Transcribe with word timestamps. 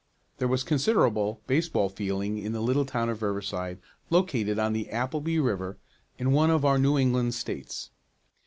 There 0.39 0.47
was 0.47 0.63
considerable 0.63 1.41
baseball 1.45 1.87
feeling 1.87 2.39
in 2.39 2.53
the 2.53 2.59
little 2.59 2.85
town 2.85 3.07
of 3.09 3.21
Riverside, 3.21 3.77
located 4.09 4.57
on 4.57 4.73
the 4.73 4.89
Appelby 4.89 5.37
River, 5.37 5.77
in 6.17 6.31
one 6.31 6.49
of 6.49 6.65
our 6.65 6.79
New 6.79 6.97
England 6.97 7.35
States. 7.35 7.91